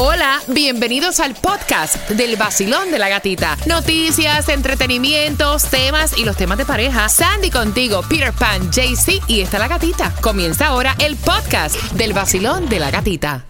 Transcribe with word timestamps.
Hola, 0.00 0.40
bienvenidos 0.46 1.18
al 1.18 1.34
podcast 1.34 2.08
del 2.10 2.36
vacilón 2.36 2.92
de 2.92 3.00
la 3.00 3.08
gatita. 3.08 3.56
Noticias, 3.66 4.48
entretenimientos, 4.48 5.64
temas 5.64 6.16
y 6.16 6.24
los 6.24 6.36
temas 6.36 6.56
de 6.56 6.64
pareja. 6.64 7.08
Sandy 7.08 7.50
contigo, 7.50 8.02
Peter 8.08 8.32
Pan, 8.32 8.70
JC 8.70 9.20
y 9.26 9.40
está 9.40 9.58
la 9.58 9.66
gatita. 9.66 10.14
Comienza 10.20 10.68
ahora 10.68 10.94
el 11.00 11.16
podcast 11.16 11.74
del 11.94 12.12
vacilón 12.12 12.68
de 12.68 12.78
la 12.78 12.92
gatita. 12.92 13.44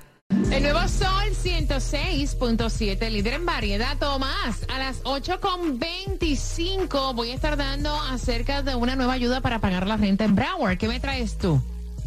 El 0.50 0.62
nuevo 0.62 0.80
Sol 0.88 1.36
106.7, 1.44 3.10
líder 3.10 3.34
en 3.34 3.44
variedad. 3.44 3.98
Tomás, 3.98 4.64
a 4.74 4.78
las 4.78 5.02
8.25 5.02 7.14
voy 7.14 7.32
a 7.32 7.34
estar 7.34 7.58
dando 7.58 7.94
acerca 8.00 8.62
de 8.62 8.74
una 8.74 8.96
nueva 8.96 9.12
ayuda 9.12 9.42
para 9.42 9.58
pagar 9.58 9.86
la 9.86 9.98
renta 9.98 10.24
en 10.24 10.34
Broward. 10.34 10.78
¿Qué 10.78 10.88
me 10.88 10.98
traes 10.98 11.36
tú? 11.36 11.60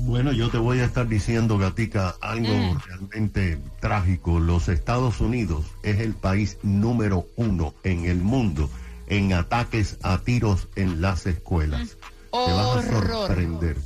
Bueno, 0.04 0.32
yo 0.32 0.50
te 0.50 0.58
voy 0.58 0.80
a 0.80 0.86
estar 0.86 1.08
diciendo, 1.08 1.58
Gatica, 1.58 2.16
algo 2.22 2.54
Mm. 2.54 2.80
realmente 2.88 3.60
trágico. 3.80 4.40
Los 4.40 4.68
Estados 4.68 5.22
Unidos 5.22 5.66
es 5.84 6.00
el 6.00 6.14
país 6.16 6.58
número 6.64 7.28
uno 7.36 7.74
en 7.84 8.06
el 8.06 8.18
mundo 8.18 8.70
en 9.08 9.34
ataques 9.34 9.98
a 10.02 10.18
tiros 10.20 10.68
en 10.76 11.02
las 11.02 11.26
escuelas. 11.28 11.98
Te 12.32 12.38
vas 12.38 12.50
a 12.50 12.68
Horror. 12.70 13.08
sorprender. 13.28 13.78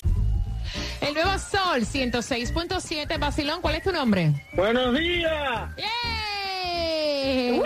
El 1.02 1.14
nuevo 1.14 1.36
Sol 1.36 1.80
106.7 1.80 3.18
Basilón, 3.18 3.60
¿cuál 3.60 3.74
es 3.74 3.82
tu 3.82 3.90
nombre? 3.90 4.32
Buenos 4.52 4.96
días. 4.96 5.68
¡Yay! 5.76 7.60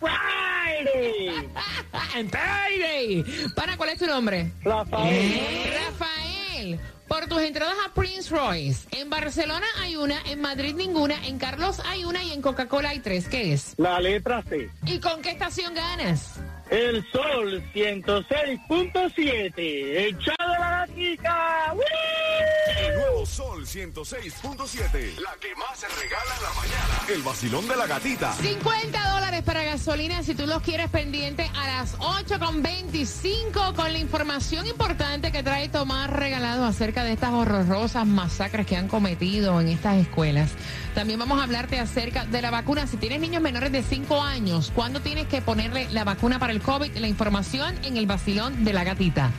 Friday. 0.00 1.48
Friday. 2.30 3.24
Para, 3.54 3.76
¿cuál 3.76 3.90
es 3.90 3.98
tu 3.98 4.06
nombre? 4.06 4.50
Rafael. 4.62 5.74
Rafael. 5.74 6.80
Por 7.06 7.26
tus 7.26 7.42
entradas 7.42 7.76
a 7.86 7.92
Prince 7.92 8.34
Royce. 8.34 8.88
En 8.92 9.10
Barcelona 9.10 9.66
hay 9.82 9.96
una, 9.96 10.18
en 10.24 10.40
Madrid 10.40 10.74
ninguna, 10.74 11.22
en 11.26 11.38
Carlos 11.38 11.82
hay 11.86 12.06
una 12.06 12.24
y 12.24 12.32
en 12.32 12.40
Coca-Cola 12.40 12.88
hay 12.88 13.00
tres. 13.00 13.28
¿Qué 13.28 13.52
es? 13.52 13.74
La 13.76 14.00
letra 14.00 14.42
C. 14.42 14.70
¿Y 14.86 15.00
con 15.00 15.20
qué 15.20 15.32
estación 15.32 15.74
ganas? 15.74 16.40
El 16.70 17.04
sol 17.12 17.62
106.7. 17.74 19.52
Echado 19.58 20.48
la 20.58 20.86
gatica. 20.86 21.74
El 22.78 22.94
nuevo 22.94 23.26
Sol 23.26 23.66
106.7. 23.66 25.18
La 25.20 25.34
que 25.40 25.54
más 25.56 25.78
se 25.78 25.88
regala 25.88 26.34
en 26.36 26.42
la 26.42 26.52
mañana. 26.54 27.02
El 27.08 27.22
vacilón 27.22 27.68
de 27.68 27.76
la 27.76 27.86
gatita. 27.86 28.32
50 28.32 29.10
dólares 29.12 29.42
para 29.42 29.62
gasolina 29.62 30.22
si 30.22 30.34
tú 30.34 30.46
los 30.46 30.62
quieres 30.62 30.88
pendiente 30.90 31.50
a 31.54 31.66
las 31.66 31.98
8.25 31.98 33.74
con 33.74 33.92
la 33.92 33.98
información 33.98 34.66
importante 34.66 35.32
que 35.32 35.42
trae 35.42 35.68
Tomás 35.68 36.08
regalado 36.10 36.64
acerca 36.64 37.04
de 37.04 37.12
estas 37.12 37.32
horrorosas 37.32 38.06
masacres 38.06 38.66
que 38.66 38.76
han 38.76 38.88
cometido 38.88 39.60
en 39.60 39.68
estas 39.68 39.96
escuelas. 39.96 40.50
También 40.94 41.18
vamos 41.18 41.40
a 41.40 41.44
hablarte 41.44 41.78
acerca 41.78 42.24
de 42.24 42.40
la 42.40 42.50
vacuna. 42.50 42.86
Si 42.86 42.96
tienes 42.96 43.20
niños 43.20 43.42
menores 43.42 43.72
de 43.72 43.82
5 43.82 44.22
años, 44.22 44.72
¿cuándo 44.74 45.00
tienes 45.00 45.26
que 45.26 45.42
ponerle 45.42 45.88
la 45.90 46.04
vacuna 46.04 46.38
para 46.38 46.53
el 46.54 46.62
COVID? 46.62 46.96
La 46.98 47.08
información 47.08 47.74
en 47.84 47.96
el 47.96 48.06
vacilón 48.06 48.64
de 48.64 48.72
la 48.72 48.84
gatita. 48.84 49.30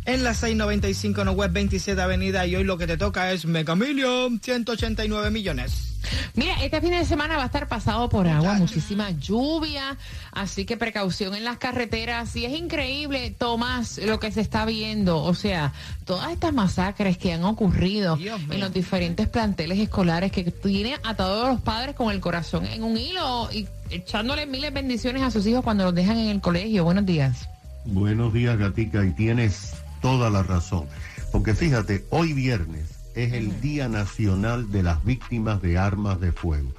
En 0.04 0.22
la 0.22 0.34
695 0.34 1.22
en 1.22 1.28
West 1.30 1.52
27 1.52 2.00
Avenida 2.00 2.46
y 2.46 2.56
hoy 2.56 2.64
lo 2.64 2.76
que 2.76 2.86
te 2.86 2.96
toca 2.96 3.32
es 3.32 3.46
Mega 3.46 3.74
Million, 3.74 4.40
189 4.42 5.30
millones. 5.30 5.93
Mira, 6.34 6.54
este 6.62 6.80
fin 6.80 6.90
de 6.90 7.04
semana 7.04 7.36
va 7.36 7.44
a 7.44 7.46
estar 7.46 7.68
pasado 7.68 8.08
por 8.08 8.26
agua, 8.26 8.54
muchísima 8.54 9.10
lluvia, 9.10 9.96
así 10.32 10.64
que 10.64 10.76
precaución 10.76 11.34
en 11.34 11.44
las 11.44 11.58
carreteras. 11.58 12.34
Y 12.36 12.44
es 12.44 12.58
increíble, 12.58 13.34
Tomás, 13.36 13.98
lo 13.98 14.18
que 14.18 14.32
se 14.32 14.40
está 14.40 14.64
viendo. 14.64 15.22
O 15.22 15.34
sea, 15.34 15.72
todas 16.04 16.32
estas 16.32 16.52
masacres 16.52 17.18
que 17.18 17.32
han 17.32 17.44
ocurrido 17.44 18.18
en 18.18 18.60
los 18.60 18.72
diferentes 18.72 19.28
planteles 19.28 19.78
escolares 19.78 20.32
que 20.32 20.44
tienen 20.44 20.98
a 21.04 21.14
todos 21.14 21.48
los 21.48 21.60
padres 21.60 21.94
con 21.94 22.10
el 22.10 22.20
corazón 22.20 22.66
en 22.66 22.82
un 22.82 22.96
hilo 22.96 23.48
y 23.52 23.68
echándole 23.90 24.46
miles 24.46 24.72
de 24.74 24.80
bendiciones 24.80 25.22
a 25.22 25.30
sus 25.30 25.46
hijos 25.46 25.62
cuando 25.62 25.84
los 25.84 25.94
dejan 25.94 26.18
en 26.18 26.28
el 26.28 26.40
colegio. 26.40 26.84
Buenos 26.84 27.06
días. 27.06 27.48
Buenos 27.84 28.32
días, 28.32 28.58
Gatica, 28.58 29.04
y 29.04 29.12
tienes 29.12 29.74
toda 30.00 30.30
la 30.30 30.42
razón. 30.42 30.86
Porque 31.32 31.54
fíjate, 31.54 32.04
hoy 32.10 32.32
viernes 32.32 32.93
es 33.14 33.32
el 33.32 33.60
Día 33.60 33.88
Nacional 33.88 34.70
de 34.70 34.82
las 34.82 35.04
Víctimas 35.04 35.62
de 35.62 35.78
Armas 35.78 36.20
de 36.20 36.32
Fuego. 36.32 36.70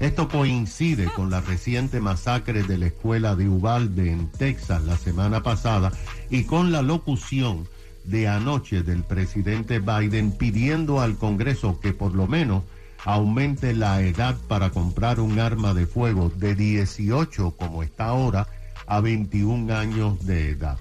Esto 0.00 0.28
coincide 0.28 1.04
con 1.06 1.30
la 1.30 1.40
reciente 1.40 2.00
masacre 2.00 2.62
de 2.62 2.78
la 2.78 2.86
escuela 2.86 3.36
de 3.36 3.48
Uvalde 3.48 4.10
en 4.10 4.28
Texas 4.28 4.82
la 4.84 4.96
semana 4.96 5.42
pasada 5.42 5.92
y 6.30 6.44
con 6.44 6.72
la 6.72 6.82
locución 6.82 7.68
de 8.04 8.26
anoche 8.28 8.82
del 8.82 9.04
presidente 9.04 9.78
Biden 9.78 10.32
pidiendo 10.32 11.00
al 11.00 11.16
Congreso 11.16 11.78
que 11.80 11.92
por 11.92 12.14
lo 12.14 12.26
menos 12.26 12.64
aumente 13.04 13.74
la 13.74 14.00
edad 14.02 14.36
para 14.48 14.70
comprar 14.70 15.20
un 15.20 15.38
arma 15.38 15.74
de 15.74 15.86
fuego 15.86 16.30
de 16.34 16.54
18 16.54 17.52
como 17.52 17.82
está 17.82 18.06
ahora 18.06 18.48
a 18.86 19.00
21 19.00 19.72
años 19.74 20.24
de 20.26 20.50
edad. 20.50 20.78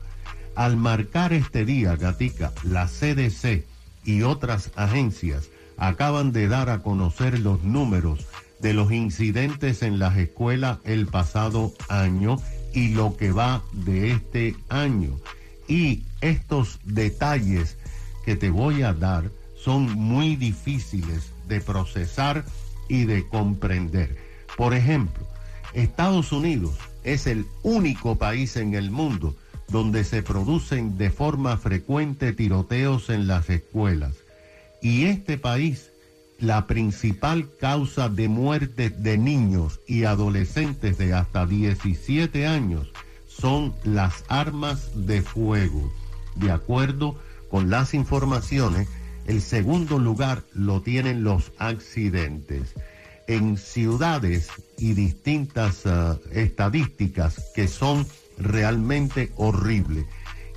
Al 0.56 0.78
marcar 0.78 1.34
este 1.34 1.66
día, 1.66 1.96
Gatica, 1.96 2.52
la 2.64 2.88
CDC 2.88 3.71
y 4.04 4.24
otras 4.24 4.72
agencias 4.76 5.50
acaban 5.78 6.32
de 6.32 6.48
dar 6.48 6.70
a 6.70 6.82
conocer 6.82 7.40
los 7.40 7.64
números 7.64 8.26
de 8.60 8.74
los 8.74 8.92
incidentes 8.92 9.82
en 9.82 10.00
las 10.00 10.18
escuelas 10.18 10.78
el 10.84 11.08
pasado 11.08 11.74
año 11.90 12.38
y 12.74 12.90
lo 12.90 13.18
que 13.18 13.32
va 13.32 13.64
de 13.74 14.12
este 14.12 14.56
año. 14.70 15.18
Y 15.68 16.04
estos 16.22 16.80
detalles 16.84 17.78
que 18.26 18.36
te 18.36 18.50
voy 18.50 18.84
a 18.84 18.94
dar 18.94 19.32
son 19.56 19.92
muy 19.94 20.36
difíciles 20.36 21.32
de 21.48 21.62
procesar 21.62 22.46
y 22.88 23.06
de 23.06 23.28
comprender. 23.28 24.18
Por 24.58 24.74
ejemplo, 24.74 25.26
Estados 25.74 26.32
Unidos 26.32 26.76
es 27.04 27.26
el 27.26 27.46
único 27.64 28.18
país 28.18 28.56
en 28.58 28.76
el 28.76 28.92
mundo 28.92 29.36
donde 29.72 30.04
se 30.04 30.22
producen 30.22 30.98
de 30.98 31.10
forma 31.10 31.58
frecuente 31.58 32.34
tiroteos 32.34 33.10
en 33.10 33.28
las 33.28 33.50
escuelas. 33.50 34.16
Y 34.82 35.06
este 35.06 35.38
país 35.38 35.92
la 36.42 36.66
principal 36.66 37.48
causa 37.60 38.10
de 38.10 38.28
muerte 38.28 38.90
de 38.90 39.18
niños 39.18 39.80
y 39.88 40.06
adolescentes 40.06 40.98
de 40.98 41.14
hasta 41.14 41.46
17 41.46 42.48
años 42.48 42.92
son 43.28 43.76
las 43.84 44.26
armas 44.28 44.90
de 45.08 45.22
fuego. 45.22 45.92
De 46.36 46.52
acuerdo 46.52 47.16
con 47.50 47.70
las 47.70 47.94
informaciones, 47.94 48.88
el 49.28 49.42
segundo 49.42 50.00
lugar 50.00 50.44
lo 50.54 50.82
tienen 50.82 51.24
los 51.24 51.52
accidentes. 51.60 52.74
En 53.28 53.58
ciudades 53.58 54.50
y 54.80 54.94
distintas 54.94 55.86
uh, 55.86 56.20
estadísticas 56.32 57.52
que 57.54 57.68
son 57.68 58.08
realmente 58.38 59.32
horribles 59.36 60.06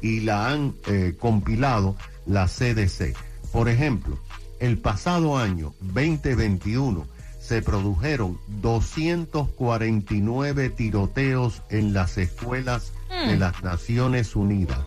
y 0.02 0.20
la 0.20 0.50
han 0.50 0.74
eh, 0.86 1.16
compilado 1.18 1.96
la 2.26 2.46
CDC. 2.46 3.16
Por 3.52 3.68
ejemplo, 3.68 4.18
el 4.60 4.78
pasado 4.78 5.36
año 5.38 5.74
2021 5.80 7.08
se 7.40 7.62
produjeron 7.62 8.38
249 8.62 10.70
tiroteos 10.70 11.62
en 11.68 11.92
las 11.92 12.16
escuelas 12.16 12.92
de 13.26 13.36
las 13.36 13.62
Naciones 13.62 14.34
Unidas. 14.34 14.80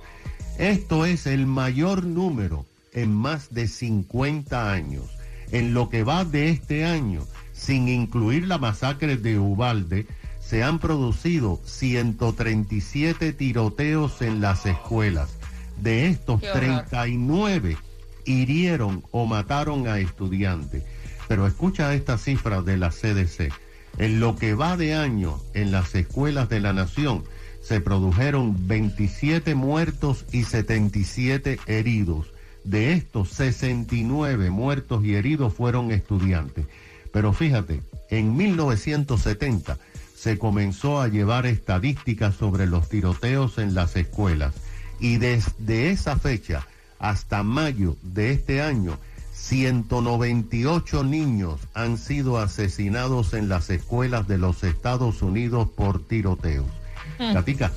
Esto 0.57 1.06
es 1.06 1.28
el 1.28 1.45
mayor 1.45 2.04
número 2.04 2.66
en 2.94 3.13
más 3.13 3.54
de 3.54 3.68
50 3.68 4.72
años. 4.72 5.04
En 5.51 5.75
lo 5.75 5.90
que 5.90 6.04
va 6.04 6.25
de 6.25 6.50
este 6.50 6.83
año, 6.83 7.22
sin 7.54 7.88
incluir 7.88 8.48
la 8.48 8.57
masacre 8.57 9.18
de 9.18 9.38
Ubalde, 9.38 10.07
se 10.48 10.64
han 10.64 10.80
producido 10.80 11.60
137 11.66 13.34
tiroteos 13.34 14.22
en 14.22 14.40
las 14.40 14.66
escuelas. 14.66 15.30
De 15.82 16.08
estos, 16.08 16.40
39 16.42 17.78
hirieron 18.24 19.04
o 19.12 19.26
mataron 19.26 19.88
a 19.88 20.00
estudiantes. 20.00 20.84
Pero 21.28 21.48
escucha 21.48 21.94
esta 21.94 22.18
cifra 22.18 22.62
de 22.62 22.78
la 22.78 22.92
CDC. 22.92 23.52
En 23.98 24.22
lo 24.22 24.38
que 24.38 24.54
va 24.54 24.78
de 24.78 24.94
año 24.96 25.38
en 25.54 25.74
las 25.74 25.94
escuelas 25.96 26.48
de 26.48 26.62
la 26.62 26.72
nación 26.72 27.26
se 27.62 27.82
produjeron 27.82 28.68
27 28.68 29.54
muertos 29.54 30.26
y 30.32 30.44
77 30.44 31.60
heridos. 31.68 32.28
De 32.64 32.94
estos, 32.94 33.32
69 33.32 34.50
muertos 34.50 35.04
y 35.04 35.16
heridos 35.16 35.54
fueron 35.54 35.92
estudiantes. 35.92 36.66
Pero 37.12 37.34
fíjate, 37.34 37.82
en 38.10 38.38
1970 38.38 39.78
se 40.18 40.40
comenzó 40.40 41.00
a 41.00 41.08
llevar 41.08 41.46
estadísticas 41.46 42.36
sobre 42.36 42.66
los 42.66 42.90
tiroteos 42.90 43.60
en 43.60 43.75
las 43.75 43.96
escuelas 43.96 44.56
y 45.00 45.18
desde 45.18 45.92
esa 45.92 46.18
fecha 46.18 46.66
hasta 46.98 47.44
mayo 47.44 47.96
de 48.02 48.31
este 48.31 48.64
año, 48.64 48.98
198 49.34 51.04
niños 51.04 51.60
han 51.75 52.00
sido 52.00 52.40
asesinados 52.40 53.36
en 53.36 53.48
las 53.48 53.69
escuelas 53.69 54.28
de 54.28 54.40
los 54.40 54.64
Estados 54.64 55.22
Unidos 55.22 55.69
por 55.69 56.04
tiroteos. 56.08 56.66
Katica, 57.19 57.72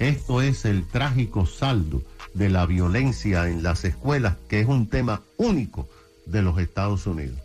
esto 0.00 0.42
es 0.42 0.64
el 0.64 0.84
trágico 0.84 1.46
saldo 1.46 2.02
de 2.34 2.48
la 2.48 2.66
violencia 2.66 3.48
en 3.48 3.62
las 3.62 3.84
escuelas, 3.84 4.34
que 4.48 4.58
es 4.58 4.66
un 4.66 4.88
tema 4.88 5.22
único 5.36 5.88
de 6.26 6.42
los 6.42 6.58
Estados 6.58 7.06
Unidos. 7.06 7.43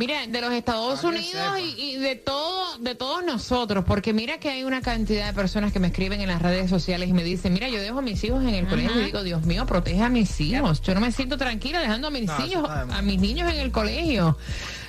Mira, 0.00 0.26
de 0.26 0.40
los 0.40 0.50
Estados 0.54 1.04
Unidos 1.04 1.58
y, 1.60 1.78
y, 1.78 1.96
de 1.96 2.16
todo, 2.16 2.78
de 2.78 2.94
todos 2.94 3.22
nosotros, 3.22 3.84
porque 3.86 4.14
mira 4.14 4.38
que 4.40 4.48
hay 4.48 4.64
una 4.64 4.80
cantidad 4.80 5.26
de 5.26 5.34
personas 5.34 5.74
que 5.74 5.78
me 5.78 5.88
escriben 5.88 6.22
en 6.22 6.28
las 6.28 6.40
redes 6.40 6.70
sociales 6.70 7.10
y 7.10 7.12
me 7.12 7.22
dicen, 7.22 7.52
mira, 7.52 7.68
yo 7.68 7.82
dejo 7.82 7.98
a 7.98 8.02
mis 8.02 8.24
hijos 8.24 8.42
en 8.42 8.54
el 8.54 8.66
colegio 8.66 8.98
y 8.98 9.04
digo, 9.04 9.22
Dios 9.22 9.44
mío, 9.44 9.66
protege 9.66 10.02
a 10.02 10.08
mis 10.08 10.40
hijos. 10.40 10.80
Yo 10.80 10.94
no 10.94 11.02
me 11.02 11.12
siento 11.12 11.36
tranquila 11.36 11.80
dejando 11.80 12.08
a 12.08 12.10
mis 12.10 12.24
No, 12.24 12.46
hijos, 12.46 12.70
a 12.70 13.02
mis 13.02 13.20
niños 13.20 13.52
en 13.52 13.58
el 13.58 13.70
colegio. 13.70 14.38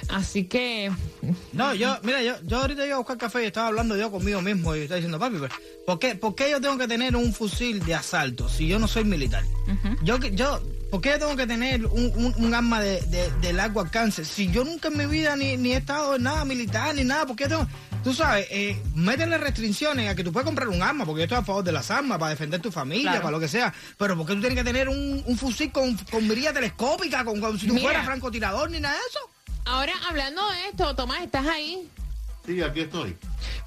Así 0.08 0.46
que, 0.46 0.92
No, 1.52 1.74
yo, 1.74 1.98
mira, 2.04 2.22
yo, 2.24 2.36
yo 2.46 2.60
ahorita 2.62 2.86
iba 2.86 2.96
a 2.96 3.00
buscar 3.00 3.18
café 3.18 3.44
y 3.44 3.48
estaba 3.48 3.68
hablando 3.68 3.98
yo 3.98 4.12
conmigo 4.12 4.42
mismo 4.42 4.74
y 4.76 4.80
estaba 4.80 4.96
diciendo, 4.96 5.20
papi, 5.20 5.38
pero, 5.42 5.54
¿por 5.86 6.00
qué, 6.00 6.16
¿por 6.16 6.36
qué 6.36 6.52
yo 6.52 6.62
tengo 6.62 6.78
que 6.78 6.88
tener 6.88 7.16
un 7.18 7.34
fusil 7.34 7.84
de 7.84 7.96
asalto 7.96 8.48
si 8.48 8.66
yo 8.68 8.80
no 8.80 8.88
soy 8.88 9.04
militar? 9.04 9.44
Yo, 10.04 10.20
que- 10.20 10.34
yo, 10.36 10.62
¿por 10.92 11.02
qué 11.02 11.10
yo 11.12 11.20
tengo 11.20 11.36
que 11.36 11.48
tener 11.48 11.86
un, 11.88 12.12
un, 12.16 12.36
un 12.38 12.54
arma 12.54 12.80
de, 12.82 13.02
de, 13.08 13.32
de 13.42 13.54
largo 13.54 13.80
alcance 13.82 14.24
si 14.26 14.52
yo 14.52 14.64
nunca 14.64 14.90
en 14.90 14.98
mi 14.98 15.06
vida 15.08 15.36
ni, 15.36 15.58
ni 15.58 15.74
he 15.74 15.78
estado 15.78 16.16
en 16.18 16.24
nada 16.24 16.46
militar 16.46 16.94
ni 16.94 17.04
nada? 17.04 17.26
¿Por 17.26 17.36
qué 17.36 17.48
tengo...? 17.48 17.68
Tú 18.04 18.14
sabes, 18.16 18.48
eh, 18.50 18.82
métele 18.96 19.38
restricciones 19.38 20.10
a 20.10 20.16
que 20.16 20.24
tú 20.24 20.32
puedes 20.34 20.46
comprar 20.46 20.68
un 20.70 20.82
arma, 20.82 21.06
porque 21.06 21.20
yo 21.20 21.24
estoy 21.26 21.38
a 21.38 21.44
favor 21.44 21.64
de 21.64 21.72
las 21.72 21.92
armas, 21.92 22.18
para 22.18 22.32
defender 22.32 22.60
tu 22.60 22.72
familia, 22.72 23.12
Claro. 23.12 23.22
para 23.22 23.32
lo 23.32 23.40
que 23.40 23.48
sea. 23.48 23.72
Pero 23.98 24.18
¿por 24.18 24.26
qué 24.26 24.34
tú 24.34 24.40
tienes 24.42 24.58
que 24.58 24.64
tener 24.64 24.90
un, 24.90 25.24
un 25.26 25.38
fusil 25.38 25.72
con, 25.72 25.96
con 26.10 26.28
mirilla 26.28 26.52
telescópica, 26.52 27.24
con, 27.24 27.60
si 27.60 27.68
tú 27.68 27.74
Mira. 27.76 27.86
fueras 27.86 28.06
francotirador 28.06 28.70
ni 28.72 28.80
nada 28.80 28.96
de 28.96 29.02
eso? 29.10 29.20
ahora 29.66 29.94
hablando 30.10 30.42
de 30.50 30.68
esto, 30.70 30.96
Tomás, 30.96 31.22
¿estás 31.22 31.46
ahí? 31.46 31.88
Sí, 32.46 32.62
aquí 32.62 32.82
estoy. 32.82 33.16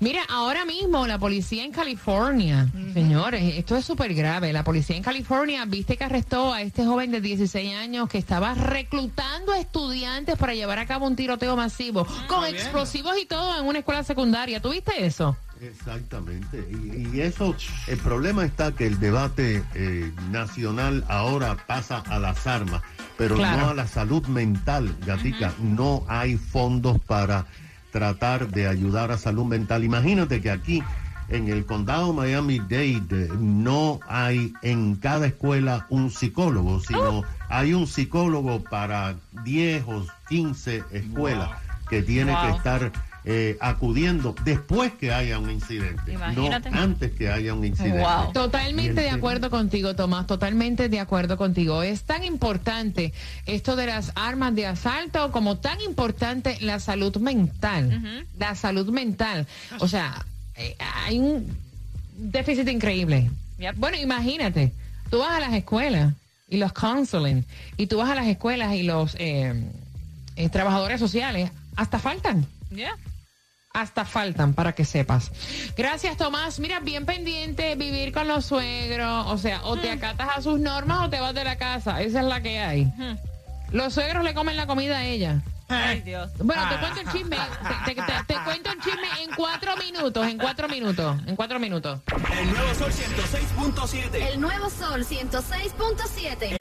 Mira, 0.00 0.22
ahora 0.28 0.64
mismo 0.64 1.06
la 1.06 1.18
policía 1.18 1.64
en 1.64 1.70
California, 1.70 2.66
señores, 2.92 3.54
esto 3.56 3.76
es 3.76 3.84
súper 3.84 4.12
grave. 4.14 4.52
La 4.52 4.64
policía 4.64 4.96
en 4.96 5.02
California, 5.02 5.64
viste 5.64 5.96
que 5.96 6.04
arrestó 6.04 6.52
a 6.52 6.60
este 6.62 6.84
joven 6.84 7.12
de 7.12 7.20
16 7.20 7.74
años 7.76 8.08
que 8.08 8.18
estaba 8.18 8.52
reclutando 8.54 9.52
a 9.52 9.60
estudiantes 9.60 10.36
para 10.36 10.54
llevar 10.54 10.80
a 10.80 10.86
cabo 10.86 11.06
un 11.06 11.14
tiroteo 11.14 11.54
masivo 11.56 12.04
con 12.26 12.42
bien. 12.42 12.56
explosivos 12.56 13.16
y 13.20 13.26
todo 13.26 13.60
en 13.60 13.66
una 13.66 13.78
escuela 13.78 14.02
secundaria. 14.02 14.60
¿Tuviste 14.60 15.06
eso? 15.06 15.36
Exactamente. 15.62 16.66
Y, 16.70 17.16
y 17.16 17.20
eso, 17.20 17.54
el 17.86 17.98
problema 17.98 18.44
está 18.44 18.72
que 18.74 18.86
el 18.86 18.98
debate 18.98 19.62
eh, 19.74 20.10
nacional 20.30 21.04
ahora 21.08 21.56
pasa 21.66 21.98
a 22.08 22.18
las 22.18 22.46
armas, 22.48 22.82
pero 23.16 23.36
Claro. 23.36 23.60
no 23.62 23.68
a 23.70 23.74
la 23.74 23.86
salud 23.86 24.26
mental, 24.26 24.94
Gatica. 25.06 25.54
No 25.60 26.04
hay 26.08 26.36
fondos 26.36 26.98
para 27.00 27.46
tratar 27.94 28.48
de 28.48 28.66
ayudar 28.66 29.12
a 29.12 29.18
salud 29.18 29.44
mental. 29.44 29.84
Imagínate 29.84 30.40
que 30.40 30.50
aquí 30.50 30.82
en 31.28 31.46
el 31.46 31.64
condado 31.64 32.12
Miami-Dade 32.12 33.28
no 33.38 34.00
hay 34.08 34.52
en 34.62 34.96
cada 34.96 35.28
escuela 35.28 35.86
un 35.90 36.10
psicólogo, 36.10 36.80
sino 36.80 37.22
hay 37.48 37.72
un 37.72 37.86
psicólogo 37.86 38.64
para 38.64 39.14
10 39.44 39.84
o 39.86 40.04
15 40.28 40.82
escuelas 40.90 41.50
que 41.88 42.02
tiene 42.02 42.36
que 42.42 42.56
estar 42.56 42.90
eh, 43.26 43.56
acudiendo 43.60 44.34
después 44.44 44.92
que 44.92 45.12
haya 45.12 45.38
un 45.38 45.50
incidente, 45.50 46.12
Imagínate. 46.12 46.70
no 46.70 46.78
antes 46.78 47.12
que 47.12 47.30
haya 47.30 47.54
un 47.54 47.64
incidente. 47.64 48.00
Wow. 48.00 48.32
Totalmente 48.32 49.00
de 49.00 49.10
acuerdo 49.10 49.50
contigo, 49.50 49.94
Tomás, 49.96 50.26
totalmente 50.26 50.88
de 50.88 51.00
acuerdo 51.00 51.36
contigo. 51.36 51.82
Es 51.82 52.02
tan 52.02 52.24
importante 52.24 53.12
esto 53.46 53.76
de 53.76 53.86
las 53.86 54.12
armas 54.14 54.54
de 54.54 54.66
asalto 54.66 55.32
como 55.32 55.58
tan 55.58 55.80
importante 55.80 56.58
la 56.60 56.80
salud 56.80 57.16
mental. 57.16 58.26
La 58.38 58.54
salud 58.54 58.88
mental. 58.90 59.46
O 59.80 59.88
sea, 59.88 60.24
eh, 60.56 60.76
hay 61.06 61.18
un 61.18 61.56
déficit 62.16 62.68
increíble. 62.68 63.30
Yep. 63.58 63.76
Bueno, 63.76 63.96
imagínate, 63.96 64.72
tú 65.10 65.18
vas 65.20 65.32
a 65.32 65.40
las 65.40 65.54
escuelas 65.54 66.14
y 66.48 66.58
los 66.58 66.72
counseling, 66.72 67.44
y 67.78 67.86
tú 67.86 67.96
vas 67.98 68.10
a 68.10 68.14
las 68.14 68.26
escuelas 68.26 68.74
y 68.74 68.82
los 68.82 69.16
eh, 69.18 69.64
eh, 70.36 70.48
trabajadores 70.50 71.00
sociales, 71.00 71.50
hasta 71.74 71.98
faltan 71.98 72.46
Yeah. 72.70 72.96
Hasta 73.74 74.04
faltan 74.06 74.54
para 74.54 74.72
que 74.72 74.84
sepas. 74.84 75.30
Gracias, 75.76 76.16
Tomás. 76.16 76.58
Mira, 76.60 76.80
bien 76.80 77.04
pendiente, 77.04 77.74
vivir 77.74 78.12
con 78.12 78.26
los 78.28 78.46
suegros. 78.46 79.26
O 79.28 79.36
sea, 79.36 79.62
o 79.64 79.76
te 79.76 79.90
acatas 79.90 80.28
a 80.36 80.40
sus 80.40 80.58
normas 80.60 81.00
o 81.06 81.10
te 81.10 81.20
vas 81.20 81.34
de 81.34 81.44
la 81.44 81.56
casa. 81.56 82.00
Esa 82.00 82.20
es 82.20 82.26
la 82.26 82.40
que 82.40 82.60
hay. 82.60 82.90
Los 83.72 83.92
suegros 83.94 84.24
le 84.24 84.32
comen 84.32 84.56
la 84.56 84.66
comida 84.66 84.98
a 84.98 85.04
ella. 85.04 85.42
Ay, 85.68 86.02
Dios. 86.02 86.30
Bueno, 86.38 86.62
te 86.68 86.76
cuento 86.78 87.00
un 87.00 87.12
chisme. 87.12 87.36
Te, 87.84 87.94
te- 87.94 88.02
te- 88.02 88.24
te 88.28 88.34
cuento 88.44 88.70
un 88.70 88.80
chisme 88.80 89.08
en 89.22 89.30
cuatro 89.34 89.76
minutos. 89.78 90.26
En 90.28 90.38
cuatro 90.38 90.68
minutos. 90.68 91.16
En 91.26 91.34
cuatro 91.36 91.58
minutos. 91.58 92.00
El 92.38 92.52
nuevo 92.52 92.74
Sol 92.74 92.92
106.7. 92.92 94.14
El 94.14 94.40
nuevo 94.40 94.70
Sol 94.70 95.04
106.7. 95.04 96.56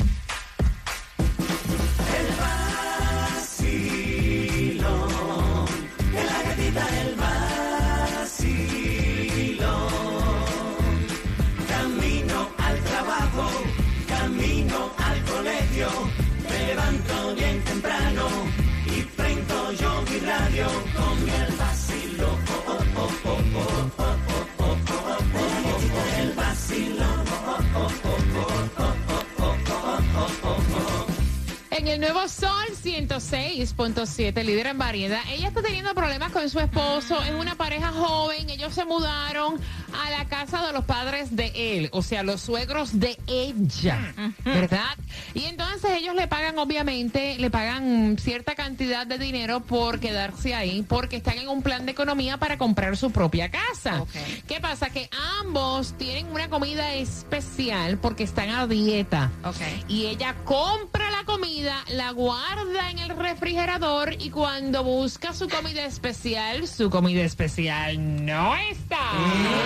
En 31.75 31.87
el 31.87 31.99
nuevo 31.99 32.27
Sol 32.27 32.67
106.7, 32.83 34.43
líder 34.43 34.67
en 34.67 34.77
variedad. 34.77 35.21
Ella 35.31 35.47
está 35.47 35.63
teniendo 35.63 35.95
problemas 35.95 36.31
con 36.31 36.47
su 36.47 36.59
esposo. 36.59 37.19
Es 37.23 37.31
una 37.31 37.55
pareja 37.55 37.91
joven. 37.91 38.47
Ellos 38.51 38.75
se 38.75 38.85
mudaron 38.85 39.59
a 40.05 40.09
la 40.11 40.25
casa 40.25 40.65
de 40.67 40.71
los 40.73 40.85
padres 40.85 41.35
de 41.35 41.51
él, 41.55 41.89
o 41.91 42.01
sea, 42.01 42.23
los 42.23 42.41
suegros 42.41 42.99
de 42.99 43.17
ella, 43.27 44.13
¿verdad? 44.43 44.97
Y 45.33 45.45
entonces 45.45 45.91
ellos 45.91 46.15
le 46.15 46.27
pagan, 46.27 46.57
obviamente, 46.57 47.37
le 47.37 47.49
pagan 47.49 48.17
cierta 48.19 48.55
cantidad 48.55 49.05
de 49.05 49.17
dinero 49.17 49.61
por 49.61 49.99
quedarse 49.99 50.55
ahí, 50.55 50.83
porque 50.83 51.17
están 51.17 51.37
en 51.37 51.47
un 51.47 51.61
plan 51.61 51.85
de 51.85 51.91
economía 51.91 52.37
para 52.37 52.57
comprar 52.57 52.97
su 52.97 53.11
propia 53.11 53.49
casa. 53.49 54.01
Ok. 54.01 54.15
¿Qué 54.47 54.59
pasa? 54.59 54.89
Que 54.89 55.09
ambos 55.39 55.95
tienen 55.97 56.27
una 56.27 56.49
comida 56.49 56.93
especial 56.93 57.97
porque 57.97 58.23
están 58.23 58.49
a 58.49 58.67
dieta. 58.67 59.31
Ok. 59.43 59.61
Y 59.87 60.07
ella 60.07 60.35
compra 60.43 61.11
la 61.11 61.23
comida, 61.25 61.62
la 61.89 62.12
guarda 62.12 62.89
en 62.89 63.00
el 63.00 63.15
refrigerador 63.15 64.13
y 64.20 64.29
cuando 64.29 64.84
busca 64.84 65.34
su 65.34 65.48
comida 65.48 65.86
especial, 65.86 66.67
su 66.67 66.89
comida 66.89 67.24
especial 67.24 68.25
no 68.25 68.55
está. 68.55 69.12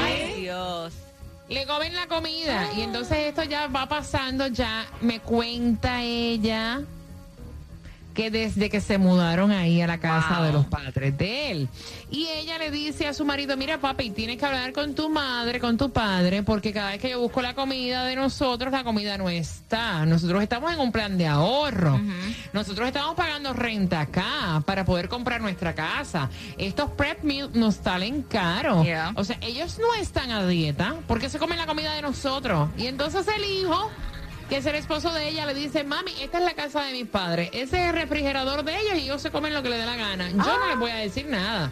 Ay, 0.03 0.41
Dios. 0.41 0.93
Le 1.49 1.65
comen 1.65 1.95
la 1.95 2.07
comida 2.07 2.69
y 2.75 2.81
entonces 2.81 3.17
esto 3.19 3.43
ya 3.43 3.67
va 3.67 3.87
pasando, 3.87 4.47
ya 4.47 4.85
me 5.01 5.19
cuenta 5.19 6.03
ella 6.03 6.83
que 8.17 8.31
desde 8.31 8.71
que 8.71 8.81
se 8.81 8.97
mudaron 8.97 9.51
ahí 9.51 9.79
a 9.79 9.85
la 9.85 9.99
casa 9.99 10.37
Wow. 10.37 10.45
de 10.47 10.51
los 10.53 10.65
padres 10.65 11.15
de 11.19 11.51
él. 11.51 11.69
Y 12.09 12.25
ella 12.25 12.57
le 12.57 12.71
dice 12.71 13.07
a 13.07 13.13
su 13.13 13.25
marido, 13.25 13.55
mira 13.57 13.77
papi, 13.79 14.09
tienes 14.09 14.37
que 14.37 14.45
hablar 14.47 14.73
con 14.73 14.95
tu 14.95 15.07
madre, 15.07 15.59
con 15.59 15.77
tu 15.77 15.91
padre, 15.91 16.41
porque 16.41 16.73
cada 16.73 16.89
vez 16.89 16.99
que 16.99 17.11
yo 17.11 17.19
busco 17.19 17.43
la 17.43 17.53
comida 17.53 18.05
de 18.05 18.15
nosotros, 18.15 18.71
la 18.71 18.83
comida 18.83 19.19
no 19.19 19.29
está. 19.29 20.03
Nosotros 20.07 20.41
estamos 20.41 20.73
en 20.73 20.79
un 20.79 20.91
plan 20.91 21.15
de 21.15 21.27
ahorro. 21.27 22.01
Nosotros 22.53 22.87
estamos 22.87 23.13
pagando 23.15 23.53
renta 23.53 24.01
acá 24.01 24.63
para 24.65 24.83
poder 24.83 25.09
comprar 25.09 25.39
nuestra 25.39 25.75
casa. 25.75 26.31
Estos 26.57 26.89
prep 26.91 27.21
meals 27.21 27.53
nos 27.53 27.75
salen 27.75 28.23
caros. 28.23 28.83
Yeah. 28.83 29.11
O 29.15 29.23
sea, 29.23 29.37
ellos 29.41 29.77
no 29.79 29.93
están 30.01 30.31
a 30.31 30.43
dieta 30.47 30.95
porque 31.07 31.29
se 31.29 31.37
comen 31.37 31.59
la 31.59 31.67
comida 31.67 31.93
de 31.93 32.01
nosotros. 32.01 32.69
Y 32.79 32.87
entonces 32.87 33.27
el 33.27 33.43
hijo, 33.45 33.91
que 34.49 34.57
es 34.57 34.65
el 34.65 34.75
esposo 34.75 35.13
de 35.13 35.29
ella, 35.29 35.45
le 35.45 35.53
dice, 35.53 35.83
mami, 35.83 36.13
esta 36.21 36.39
es 36.39 36.43
la 36.43 36.53
casa 36.53 36.83
de 36.83 36.93
mis 36.93 37.07
padres. 37.07 37.49
Ese 37.53 37.81
es 37.81 37.87
el 37.89 37.93
refrigerador 37.93 38.63
de 38.63 38.79
ellos 38.79 38.95
y 38.95 39.01
ellos 39.01 39.21
se 39.21 39.31
comen 39.31 39.53
lo 39.53 39.61
que 39.61 39.69
les 39.69 39.79
dé 39.79 39.85
la 39.85 39.95
gana. 39.95 40.29
Yo 40.29 40.37
no 40.37 40.67
les 40.67 40.79
voy 40.79 40.91
a 40.91 40.95
decir 40.95 41.27
nada. 41.27 41.71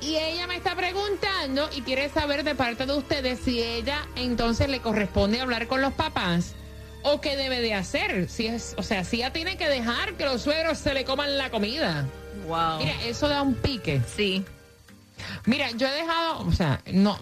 Y 0.00 0.16
ella 0.16 0.46
me 0.46 0.56
está 0.56 0.74
preguntando 0.76 1.68
y 1.74 1.82
quiere 1.82 2.08
saber 2.10 2.44
de 2.44 2.54
parte 2.54 2.86
de 2.86 2.92
ustedes 2.92 3.40
si 3.40 3.62
ella 3.62 4.06
entonces 4.14 4.68
le 4.68 4.80
corresponde 4.80 5.40
hablar 5.40 5.66
con 5.66 5.80
los 5.80 5.94
papás 5.94 6.54
o 7.02 7.20
qué 7.20 7.36
debe 7.36 7.60
de 7.60 7.74
hacer. 7.74 8.28
Si 8.28 8.46
es, 8.46 8.74
o 8.76 8.82
sea, 8.82 9.04
si 9.04 9.16
ella 9.16 9.32
tiene 9.32 9.56
que 9.56 9.68
dejar 9.68 10.14
que 10.14 10.24
los 10.24 10.42
suegros 10.42 10.78
se 10.78 10.92
le 10.92 11.04
coman 11.04 11.38
la 11.38 11.50
comida. 11.50 12.04
Wow. 12.46 12.78
Mira, 12.78 13.02
eso 13.04 13.28
da 13.28 13.42
un 13.42 13.54
pique. 13.54 14.02
Sí. 14.14 14.44
Mira, 15.44 15.70
yo 15.72 15.88
he 15.88 15.92
dejado, 15.92 16.46
o 16.46 16.52
sea, 16.52 16.82
no, 16.92 17.18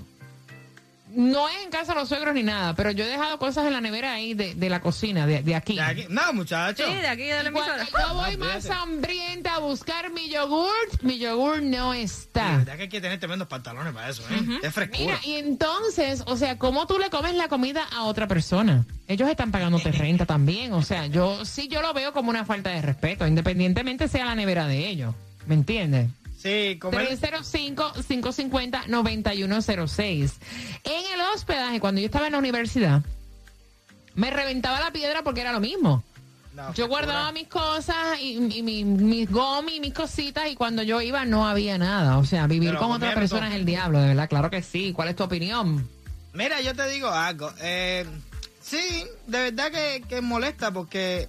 no 1.17 1.49
es 1.49 1.55
en 1.65 1.71
casa 1.71 1.95
de 1.95 2.01
los 2.01 2.09
suegros 2.09 2.35
ni 2.35 2.43
nada, 2.43 2.75
pero 2.75 2.91
yo 2.91 3.05
he 3.05 3.09
dejado 3.09 3.39
cosas 3.39 3.67
en 3.67 3.73
la 3.73 3.81
nevera 3.81 4.13
ahí 4.13 4.35
de, 4.35 4.55
de 4.55 4.69
la 4.71 4.81
cocina, 4.81 5.27
de, 5.27 5.43
de 5.43 5.55
aquí. 5.55 5.75
De 5.77 5.81
aquí- 5.83 6.07
No, 6.09 6.33
muchacho. 6.33 6.85
Sí, 6.87 6.95
de 6.95 7.07
aquí 7.09 7.23
de 7.25 7.43
la 7.43 7.53
cuando 7.53 7.73
yo 7.85 8.15
voy 8.15 8.37
No, 8.37 8.45
más 8.47 8.69
hambrienta 8.71 9.55
a 9.55 9.59
buscar 9.59 10.11
mi 10.13 10.29
yogurt, 10.29 11.03
mi 11.03 11.19
yogurt 11.19 11.63
no 11.63 11.93
De 11.93 12.03
está. 12.03 12.59
verdad 12.59 12.77
que 12.77 12.83
hay 12.83 12.89
que 12.89 13.01
tener 13.01 13.19
tremendos 13.19 13.49
pantalones 13.49 13.93
para 13.95 14.09
eso, 14.11 14.23
¿eh? 14.31 14.59
Es 14.63 14.73
frescura. 14.73 14.99
Mira, 14.99 15.21
y 15.25 15.35
entonces, 15.35 16.23
o 16.27 16.37
sea, 16.37 16.59
¿cómo 16.59 16.87
tú 16.87 16.99
le 16.99 17.11
comes 17.11 17.35
la 17.35 17.49
comida 17.49 17.85
a 17.95 18.05
otra 18.05 18.27
persona? 18.29 18.85
Ellos 19.09 19.29
están 19.29 19.51
pagándote 19.53 19.93
renta 19.93 20.27
también, 20.27 20.73
o 20.73 20.83
sea, 20.83 21.07
yo 21.07 21.45
sí 21.45 21.69
yo 21.69 21.83
lo 21.83 21.93
veo 21.93 22.13
como 22.13 22.31
una 22.31 22.45
falta 22.45 22.71
de 22.71 22.83
respeto, 22.83 23.27
independientemente 23.27 24.09
sea 24.09 24.25
la 24.25 24.35
nevera 24.35 24.67
de 24.67 24.89
ellos, 24.89 25.15
¿me 25.47 25.55
entiendes? 25.55 26.09
Sí, 26.45 26.79
comer. 26.79 27.09
305-550-9106. 28.93 30.33
En 30.85 31.13
el 31.15 31.21
hospedaje, 31.35 31.81
cuando 31.81 32.01
yo 32.01 32.07
estaba 32.07 32.27
en 32.27 32.33
la 32.33 32.39
universidad, 32.39 33.03
me 34.15 34.31
reventaba 34.31 34.79
la 34.81 34.93
piedra 34.93 35.23
porque 35.23 35.41
era 35.41 35.53
lo 35.53 35.61
mismo. 35.61 36.05
No, 36.55 36.73
Yo 36.75 36.87
guardaba 36.87 37.33
mis 37.33 37.49
cosas 37.49 38.21
y, 38.21 38.37
y 38.59 38.63
mi- 38.63 38.85
mis 38.85 39.29
gomis 39.29 39.75
y 39.77 39.81
mis 39.81 39.93
cositas 39.93 40.49
y 40.49 40.55
cuando 40.55 40.85
yo 40.85 41.01
iba 41.01 41.25
no 41.25 41.49
había 41.49 41.79
nada. 41.79 42.19
O 42.19 42.25
sea, 42.25 42.47
vivir 42.47 42.69
Pero 42.71 42.81
con 42.81 42.93
otra 42.93 43.13
persona 43.15 43.49
es 43.49 43.55
el 43.57 43.65
diablo, 43.65 44.01
de 44.01 44.09
verdad, 44.09 44.29
claro 44.29 44.51
que 44.51 44.63
sí. 44.63 44.93
¿Cuál 44.93 45.09
es 45.09 45.17
tu 45.17 45.25
opinión? 45.25 45.89
Mira, 46.33 46.61
yo 46.61 46.73
te 46.77 46.87
digo 46.89 47.09
algo. 47.09 47.51
Eh, 47.61 48.07
sí, 48.63 49.05
de 49.27 49.39
verdad 49.51 49.73
que, 49.73 50.05
que 50.09 50.21
molesta 50.21 50.71
porque 50.73 51.29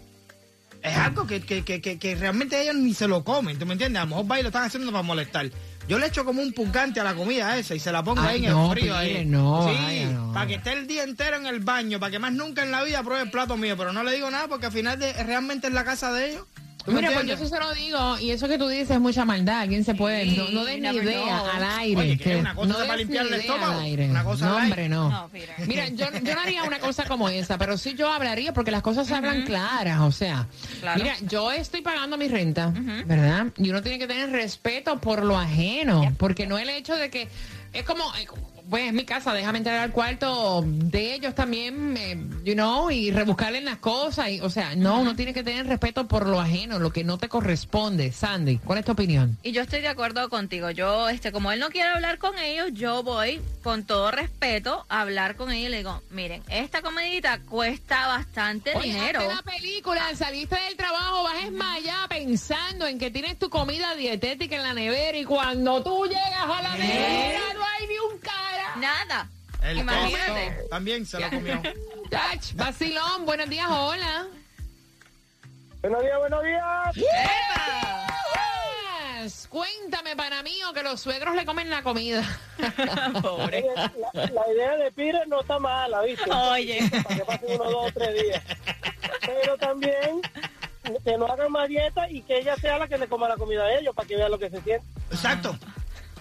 es 0.85 0.97
algo 0.97 1.25
que, 1.25 1.41
que, 1.41 1.63
que, 1.63 1.81
que, 1.81 1.97
que 1.97 2.15
realmente 2.15 2.61
ellos 2.61 2.75
ni 2.75 2.93
se 2.93 3.07
lo 3.07 3.23
comen, 3.23 3.57
¿tú 3.57 3.65
me 3.65 3.73
entiendes? 3.73 4.01
A 4.01 4.05
lo 4.05 4.09
mejor 4.11 4.31
va 4.31 4.39
y 4.39 4.43
lo 4.43 4.49
están 4.49 4.63
haciendo 4.63 4.91
para 4.91 5.03
molestar. 5.03 5.49
Yo 5.87 5.99
le 5.99 6.07
echo 6.07 6.25
como 6.25 6.41
un 6.41 6.51
picante 6.51 6.99
a 6.99 7.03
la 7.03 7.13
comida 7.13 7.57
esa 7.57 7.75
y 7.75 7.79
se 7.79 7.91
la 7.91 8.03
pongo 8.03 8.21
Ay, 8.21 8.37
ahí 8.37 8.45
en 8.45 8.51
no, 8.51 8.71
el 8.73 8.79
frío. 8.79 8.95
ahí. 8.97 9.25
No, 9.25 9.67
sí, 9.69 9.77
ay, 9.79 10.05
no. 10.13 10.33
para 10.33 10.47
que 10.47 10.55
esté 10.55 10.73
el 10.73 10.87
día 10.87 11.03
entero 11.03 11.37
en 11.37 11.45
el 11.45 11.59
baño, 11.59 11.99
para 11.99 12.11
que 12.11 12.19
más 12.19 12.33
nunca 12.33 12.63
en 12.63 12.71
la 12.71 12.83
vida 12.83 13.03
pruebe 13.03 13.23
el 13.23 13.31
plato 13.31 13.55
mío, 13.57 13.75
pero 13.77 13.93
no 13.93 14.03
le 14.03 14.13
digo 14.13 14.29
nada 14.31 14.47
porque 14.47 14.67
al 14.67 14.71
final 14.71 14.99
de, 14.99 15.13
realmente 15.23 15.67
es 15.67 15.73
la 15.73 15.83
casa 15.83 16.11
de 16.11 16.31
ellos. 16.31 16.45
¿Tú 16.85 16.91
me 16.91 17.01
Mira, 17.01 17.13
pues 17.13 17.25
yo 17.25 17.35
sí 17.35 17.47
se 17.47 17.59
lo 17.59 17.73
digo, 17.73 18.19
y 18.19 18.29
eso 18.29 18.47
que 18.47 18.59
tú 18.59 18.67
dices 18.67 18.91
es 18.91 18.99
mucha 18.99 19.25
maldad. 19.25 19.67
¿Quién 19.67 19.83
se 19.83 19.95
puede? 19.95 20.25
Sí, 20.25 20.37
no, 20.37 20.49
no 20.49 20.65
des 20.65 20.79
ni 20.79 20.87
idea 20.87 21.39
know. 21.39 21.45
al 21.47 21.63
aire. 21.79 22.01
Oye, 22.01 22.17
que 22.19 22.35
una 22.35 22.53
cosa 22.53 22.67
no 22.67 22.79
es 22.79 22.85
para 22.85 22.97
limpiar 22.97 23.25
el 23.25 23.33
estómago, 23.33 23.73
al 23.73 23.79
aire. 23.79 24.09
una 24.09 24.23
cosa 24.23 24.45
no, 24.45 24.57
hombre, 24.57 24.87
no. 24.87 25.29
Mira, 25.65 25.87
yo, 25.87 26.05
yo 26.23 26.35
no 26.35 26.41
haría 26.41 26.63
una 26.63 26.77
cosa 26.77 27.05
como 27.05 27.27
esa, 27.29 27.57
pero 27.57 27.79
sí 27.79 27.95
yo 27.95 28.13
hablaría 28.13 28.53
porque 28.53 28.69
las 28.69 28.83
cosas 28.83 29.07
se 29.07 29.15
hablan 29.15 29.45
claras, 29.45 30.01
o 30.01 30.11
sea. 30.11 30.47
Claro. 30.79 31.01
Mira, 31.01 31.15
yo 31.21 31.51
estoy 31.51 31.81
pagando 31.81 32.17
mi 32.17 32.27
renta, 32.27 32.71
¿verdad? 33.05 33.47
Y 33.57 33.71
uno 33.71 33.81
tiene 33.81 33.97
que 33.97 34.05
tener 34.05 34.29
respeto 34.29 35.01
por 35.01 35.23
lo 35.23 35.39
ajeno, 35.39 36.13
porque 36.19 36.45
no 36.45 36.59
el 36.59 36.69
hecho 36.69 36.95
de 36.95 37.09
que 37.09 37.27
es 37.73 37.83
como, 37.83 38.03
eh, 38.15 38.27
pues 38.69 38.87
es 38.87 38.93
mi 38.93 39.05
casa, 39.05 39.33
déjame 39.33 39.59
entrar 39.59 39.79
al 39.79 39.91
cuarto 39.91 40.63
de 40.65 41.13
ellos 41.13 41.35
también, 41.35 41.95
eh, 41.97 42.17
you 42.43 42.53
know, 42.53 42.89
y 42.89 43.11
rebuscarle 43.11 43.59
en 43.59 43.65
las 43.65 43.77
cosas, 43.77 44.29
y, 44.29 44.41
o 44.41 44.49
sea, 44.49 44.75
no, 44.75 44.99
uno 44.99 45.15
tiene 45.15 45.33
que 45.33 45.43
tener 45.43 45.67
respeto 45.67 46.07
por 46.07 46.27
lo 46.27 46.39
ajeno, 46.39 46.79
lo 46.79 46.91
que 46.91 47.03
no 47.03 47.17
te 47.17 47.29
corresponde. 47.29 48.11
Sandy, 48.11 48.57
¿cuál 48.57 48.79
es 48.79 48.85
tu 48.85 48.93
opinión? 48.93 49.37
Y 49.43 49.51
yo 49.51 49.61
estoy 49.61 49.81
de 49.81 49.87
acuerdo 49.87 50.29
contigo. 50.29 50.69
Yo, 50.71 51.09
este, 51.09 51.31
como 51.31 51.51
él 51.51 51.59
no 51.59 51.69
quiere 51.69 51.89
hablar 51.89 52.17
con 52.17 52.37
ellos, 52.37 52.69
yo 52.73 53.03
voy 53.03 53.41
con 53.63 53.83
todo 53.85 54.11
respeto 54.11 54.85
a 54.89 55.01
hablar 55.01 55.35
con 55.35 55.51
ellos 55.51 55.67
y 55.67 55.71
le 55.71 55.77
digo, 55.77 56.01
miren, 56.11 56.43
esta 56.49 56.81
comidita 56.81 57.39
cuesta 57.41 58.07
bastante 58.07 58.75
Oye, 58.75 58.93
dinero. 58.93 59.21
la 59.27 59.41
película, 59.41 60.15
saliste 60.15 60.55
del 60.55 60.75
trabajo, 60.75 61.23
vas 61.23 61.43
esmayada 61.43 62.07
pensando 62.07 62.87
en 62.87 62.99
que 62.99 63.11
tienes 63.11 63.37
tu 63.37 63.49
comida 63.49 63.95
dietética 63.95 64.55
en 64.55 64.63
la 64.63 64.73
nevera 64.73 65.17
y 65.17 65.25
cuando 65.25 65.83
tú 65.83 66.05
llegas 66.05 66.45
a 66.45 66.61
la 66.61 66.75
nevera 66.75 67.64
Nada. 68.85 69.27
El 69.63 69.79
Imagínate. 69.79 70.53
costo 70.55 70.69
también 70.69 71.05
se 71.07 71.19
lo 71.19 71.27
comió. 71.29 71.59
Touch, 72.11 72.53
vacilón, 72.53 73.25
buenos 73.25 73.49
días, 73.49 73.67
hola. 73.67 74.27
Buenos 75.81 76.03
días, 76.03 76.19
buenos 76.19 76.43
días. 76.43 76.95
Yes, 79.23 79.47
Cuéntame, 79.49 80.15
para 80.15 80.43
mí, 80.43 80.55
o 80.69 80.73
que 80.73 80.83
los 80.83 81.01
suegros 81.01 81.35
le 81.35 81.45
comen 81.45 81.71
la 81.71 81.81
comida. 81.81 82.23
Pobre. 83.23 83.65
La, 83.75 83.91
la 84.27 84.53
idea 84.53 84.75
de 84.77 84.91
Pire 84.91 85.21
no 85.25 85.41
está 85.41 85.57
mala, 85.57 86.03
¿viste? 86.03 86.29
Oye. 86.31 86.87
Para 87.03 87.15
que 87.15 87.25
pasen 87.25 87.59
unos 87.59 87.71
dos 87.71 87.87
o 87.87 87.91
tres 87.91 88.21
días. 88.21 88.43
Pero 89.25 89.57
también 89.57 90.21
que 91.03 91.17
no 91.17 91.25
hagan 91.25 91.51
más 91.51 91.67
dieta 91.67 92.07
y 92.11 92.21
que 92.21 92.37
ella 92.37 92.55
sea 92.57 92.77
la 92.77 92.87
que 92.87 92.99
le 92.99 93.07
coma 93.07 93.27
la 93.27 93.37
comida 93.37 93.63
a 93.63 93.73
ellos 93.79 93.95
para 93.95 94.07
que 94.07 94.15
vean 94.15 94.29
lo 94.29 94.37
que 94.37 94.51
se 94.51 94.61
siente. 94.61 94.85
Exacto. 95.09 95.57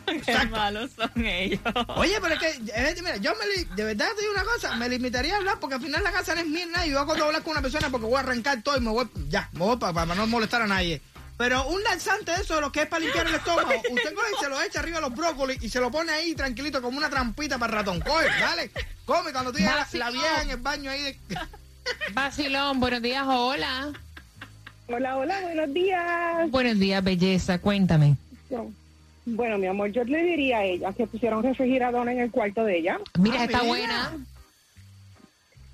Qué 0.06 0.46
malos 0.50 0.90
son 0.96 1.24
ellos. 1.24 1.60
Oye, 1.96 2.18
pero 2.20 2.34
es 2.34 2.40
que, 2.40 2.72
eh, 2.74 2.94
mira, 2.98 3.16
yo 3.16 3.32
me, 3.34 3.74
de 3.74 3.84
verdad 3.84 4.08
te 4.14 4.20
digo 4.20 4.32
una 4.32 4.44
cosa, 4.44 4.74
me 4.76 4.88
limitaría 4.88 5.34
a 5.34 5.38
hablar 5.38 5.58
porque 5.60 5.76
al 5.76 5.82
final 5.82 6.02
la 6.02 6.12
casa 6.12 6.34
no 6.34 6.40
es 6.40 6.46
mía, 6.46 6.66
y 6.86 6.90
yo 6.90 7.04
cuando 7.06 7.26
hablar 7.26 7.42
con 7.42 7.52
una 7.52 7.62
persona 7.62 7.90
porque 7.90 8.06
voy 8.06 8.16
a 8.16 8.20
arrancar 8.20 8.62
todo 8.62 8.76
y 8.76 8.80
me 8.80 8.90
voy, 8.90 9.08
ya, 9.28 9.48
me 9.52 9.60
voy 9.60 9.76
para, 9.76 10.06
no 10.14 10.26
molestar 10.26 10.62
a 10.62 10.66
nadie. 10.66 11.00
Pero 11.36 11.66
un 11.66 11.82
lanzante 11.82 12.30
de 12.30 12.42
eso, 12.42 12.60
lo 12.60 12.70
que 12.70 12.82
es 12.82 12.86
para 12.86 13.00
limpiar 13.00 13.26
el 13.26 13.34
estómago, 13.34 13.70
usted 13.90 14.14
coge 14.14 14.28
y 14.38 14.42
se 14.42 14.48
lo 14.48 14.62
echa 14.62 14.80
arriba 14.80 14.98
a 14.98 15.00
los 15.00 15.14
brócolis 15.14 15.62
y 15.62 15.68
se 15.68 15.80
lo 15.80 15.90
pone 15.90 16.12
ahí 16.12 16.34
tranquilito 16.34 16.80
como 16.80 16.96
una 16.96 17.10
trampita 17.10 17.58
para 17.58 17.72
el 17.72 17.78
ratón. 17.78 18.00
Coge, 18.00 18.28
dale, 18.40 18.70
come 19.04 19.32
cuando 19.32 19.52
tiene 19.52 19.70
la, 19.72 19.88
la 19.92 20.10
vieja 20.10 20.42
en 20.42 20.50
el 20.50 20.56
baño 20.58 20.90
ahí 20.90 21.02
de... 21.02 21.18
Vacilón, 22.12 22.80
buenos 22.80 23.02
días, 23.02 23.24
hola. 23.26 23.92
Hola, 24.86 25.16
hola, 25.16 25.40
buenos 25.40 25.72
días. 25.72 26.50
Buenos 26.50 26.78
días, 26.78 27.02
belleza, 27.02 27.58
cuéntame. 27.58 28.16
Bueno, 29.26 29.56
mi 29.58 29.66
amor, 29.66 29.90
yo 29.90 30.04
le 30.04 30.22
diría 30.22 30.58
a 30.58 30.64
ella 30.64 30.92
que 30.92 31.06
pusiera 31.06 31.36
un 31.38 31.42
refrigerador 31.44 32.06
en 32.08 32.20
el 32.20 32.30
cuarto 32.30 32.62
de 32.64 32.78
ella. 32.78 32.98
Mira, 33.18 33.40
Ah, 33.40 33.44
está 33.44 33.58
mira. 33.62 33.68
buena. 33.68 34.12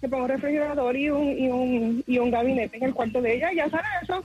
Que 0.01 0.09
ponga 0.09 0.23
un 0.25 0.29
refrigerador 0.31 0.97
y 0.97 1.11
un, 1.11 1.39
y 1.39 1.49
un, 1.49 2.05
y 2.07 2.19
un 2.19 2.31
gabinete 2.31 2.77
en 2.77 2.85
el 2.85 2.95
cuarto 2.95 3.21
de 3.21 3.35
ella. 3.37 3.51
Ya 3.55 3.69
sabe 3.69 3.85
eso. 4.03 4.25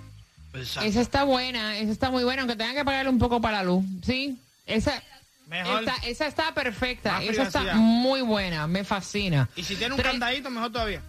Esa 0.83 1.01
está 1.01 1.23
buena, 1.25 1.77
esa 1.77 1.91
está 1.91 2.09
muy 2.11 2.23
buena, 2.23 2.43
aunque 2.43 2.55
tenga 2.55 2.73
que 2.75 2.85
pagarle 2.85 3.09
un 3.09 3.19
poco 3.19 3.41
para 3.41 3.57
la 3.57 3.63
luz. 3.63 3.83
Sí, 4.05 4.37
esa, 4.65 5.03
Mejor. 5.49 5.83
esa, 5.83 5.95
esa 6.07 6.27
está 6.27 6.53
perfecta, 6.53 7.21
esa 7.23 7.43
está 7.43 7.75
muy 7.75 8.21
buena, 8.21 8.65
me 8.67 8.85
fascina. 8.85 9.49
Y 9.57 9.63
si 9.63 9.75
tiene 9.75 9.95
un 9.95 9.99
Tres- 9.99 10.11
candadito, 10.11 10.49
mejor 10.49 10.71
todavía. 10.71 11.01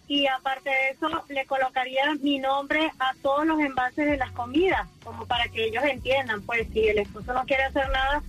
y 0.06 0.26
aparte 0.28 0.70
de 0.70 0.90
eso 0.90 1.08
le 1.28 1.44
colocaría 1.46 2.14
mi 2.22 2.38
nombre 2.38 2.90
a 3.00 3.12
todos 3.20 3.46
los 3.46 3.58
envases 3.58 4.06
de 4.06 4.16
las 4.16 4.30
comidas, 4.30 4.86
como 5.02 5.26
para 5.26 5.44
que 5.48 5.64
ellos 5.64 5.82
entiendan, 5.84 6.42
pues 6.42 6.68
si 6.72 6.86
el 6.88 6.98
esposo 6.98 7.32
no 7.32 7.44
quiere 7.44 7.64
hacer 7.64 7.88
nada. 7.90 8.22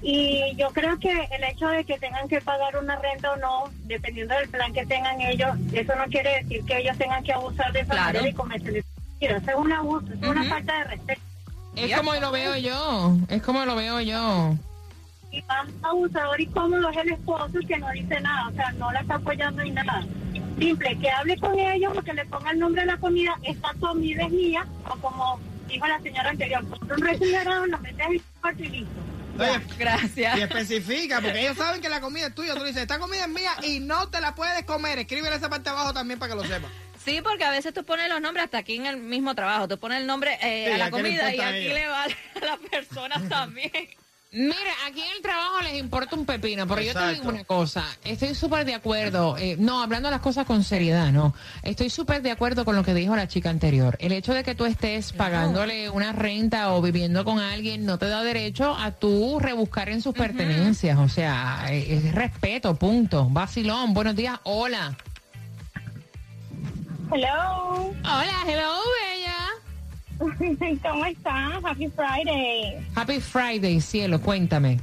Y 0.00 0.54
yo 0.56 0.68
creo 0.70 0.98
que 0.98 1.10
el 1.10 1.44
hecho 1.44 1.68
de 1.68 1.84
que 1.84 1.98
tengan 1.98 2.28
que 2.28 2.40
pagar 2.40 2.78
una 2.78 2.96
renta 2.96 3.32
o 3.32 3.36
no, 3.36 3.64
dependiendo 3.84 4.34
del 4.36 4.48
plan 4.48 4.72
que 4.72 4.86
tengan 4.86 5.20
ellos, 5.20 5.50
eso 5.72 5.94
no 5.96 6.04
quiere 6.06 6.42
decir 6.42 6.64
que 6.64 6.78
ellos 6.78 6.96
tengan 6.96 7.22
que 7.24 7.32
abusar 7.32 7.72
de 7.72 7.80
esa 7.80 7.92
Claro. 7.92 8.06
manera 8.06 8.28
y 8.28 8.32
cometer 8.32 8.84
es 9.20 9.54
un 9.56 9.72
abuso, 9.72 10.06
es 10.12 10.22
una 10.22 10.44
falta 10.44 10.78
de 10.78 10.84
respeto. 10.84 11.20
Es 11.78 11.96
como 11.96 12.14
lo 12.14 12.30
veo 12.30 12.56
yo, 12.56 13.16
es 13.28 13.42
como 13.42 13.64
lo 13.64 13.76
veo 13.76 14.00
yo. 14.00 14.54
y 15.30 15.42
más 15.42 15.68
abusador 15.82 16.40
y 16.40 16.46
cómodo 16.46 16.88
es 16.90 16.96
el 16.96 17.12
esposo 17.12 17.58
que 17.66 17.78
no 17.78 17.90
dice 17.90 18.20
nada, 18.20 18.48
o 18.48 18.52
sea, 18.52 18.70
no 18.72 18.90
la 18.92 19.00
está 19.00 19.14
apoyando 19.16 19.62
en 19.62 19.74
nada. 19.74 20.04
Simple, 20.58 20.98
que 20.98 21.10
hable 21.10 21.36
con 21.38 21.56
ellos 21.58 21.92
o 21.96 22.02
que 22.02 22.12
le 22.14 22.24
ponga 22.26 22.50
el 22.50 22.58
nombre 22.58 22.80
de 22.82 22.86
la 22.88 22.96
comida, 22.96 23.36
esta 23.44 23.72
comida 23.78 24.24
es 24.24 24.30
mía, 24.32 24.66
o 24.86 24.96
como 24.96 25.38
dijo 25.68 25.86
la 25.86 26.00
señora 26.00 26.30
anterior, 26.30 26.66
compra 26.68 26.96
un 26.96 27.02
refrigerador, 27.02 27.68
lo 27.68 27.78
metes 27.78 28.06
en 28.06 28.12
el 28.14 28.22
cuarto 28.40 28.62
y 28.64 28.68
listo. 28.68 29.00
Oye, 29.38 29.60
Gracias. 29.78 30.36
y 30.36 30.40
especifica, 30.42 31.20
porque 31.20 31.40
ellos 31.42 31.56
saben 31.56 31.80
que 31.80 31.88
la 31.88 32.00
comida 32.00 32.26
es 32.26 32.34
tuya. 32.34 32.54
Tú 32.54 32.64
dices, 32.64 32.82
esta 32.82 32.98
comida 32.98 33.22
es 33.22 33.28
mía 33.28 33.52
y 33.62 33.78
no 33.78 34.08
te 34.08 34.20
la 34.20 34.34
puedes 34.34 34.64
comer. 34.64 34.98
Escríbele 34.98 35.36
esa 35.36 35.48
parte 35.48 35.68
abajo 35.70 35.92
también 35.92 36.18
para 36.18 36.34
que 36.34 36.40
lo 36.40 36.44
sepas. 36.44 36.70
Sí, 37.08 37.22
porque 37.22 37.44
a 37.44 37.50
veces 37.50 37.72
tú 37.72 37.84
pones 37.84 38.06
los 38.10 38.20
nombres 38.20 38.44
hasta 38.44 38.58
aquí 38.58 38.76
en 38.76 38.84
el 38.84 38.98
mismo 38.98 39.34
trabajo. 39.34 39.66
Tú 39.66 39.78
pones 39.78 40.00
el 40.00 40.06
nombre 40.06 40.38
eh, 40.42 40.64
Sí, 40.66 40.72
a 40.72 40.74
¿a 40.74 40.78
la 40.78 40.90
comida 40.90 41.34
y 41.34 41.40
aquí 41.40 41.68
le 41.68 41.88
vale 41.88 42.16
a 42.42 42.44
la 42.44 42.56
persona 42.58 43.22
también. 43.30 43.88
Mira, 44.30 44.54
aquí 44.86 45.00
en 45.00 45.16
el 45.16 45.22
trabajo 45.22 45.62
les 45.62 45.78
importa 45.78 46.14
un 46.14 46.26
pepino, 46.26 46.66
pero 46.66 46.82
yo 46.82 46.92
te 46.92 47.14
digo 47.14 47.30
una 47.30 47.44
cosa, 47.44 47.82
estoy 48.04 48.34
súper 48.34 48.66
de 48.66 48.74
acuerdo, 48.74 49.38
eh, 49.38 49.56
no, 49.58 49.82
hablando 49.82 50.10
las 50.10 50.20
cosas 50.20 50.44
con 50.44 50.62
seriedad, 50.64 51.10
no, 51.12 51.34
estoy 51.62 51.88
súper 51.88 52.20
de 52.20 52.30
acuerdo 52.30 52.66
con 52.66 52.76
lo 52.76 52.84
que 52.84 52.92
dijo 52.92 53.16
la 53.16 53.26
chica 53.26 53.48
anterior. 53.48 53.96
El 54.00 54.12
hecho 54.12 54.34
de 54.34 54.44
que 54.44 54.54
tú 54.54 54.66
estés 54.66 55.14
pagándole 55.14 55.88
una 55.88 56.12
renta 56.12 56.74
o 56.74 56.82
viviendo 56.82 57.24
con 57.24 57.38
alguien 57.38 57.86
no 57.86 57.98
te 57.98 58.06
da 58.06 58.22
derecho 58.22 58.76
a 58.76 58.90
tú 58.90 59.38
rebuscar 59.40 59.88
en 59.88 60.02
sus 60.02 60.12
pertenencias, 60.14 60.98
o 60.98 61.08
sea, 61.08 61.64
eh, 61.70 61.86
es 61.96 62.14
respeto, 62.14 62.74
punto. 62.74 63.28
Vacilón, 63.30 63.94
buenos 63.94 64.14
días, 64.14 64.38
hola. 64.42 64.94
Hello. 67.10 67.94
Hola, 68.04 68.44
hello, 68.46 68.80
bella. 69.00 70.78
¿Cómo 70.82 71.06
estás? 71.06 71.64
Happy 71.64 71.88
Friday. 71.88 72.86
Happy 72.94 73.18
Friday, 73.20 73.80
cielo, 73.80 74.20
cuéntame. 74.20 74.78